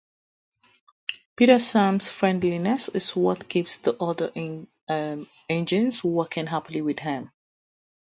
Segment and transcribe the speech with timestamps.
[1.37, 4.31] Peter Sam's friendliness is what keeps the other
[5.47, 7.31] engines working happily with him.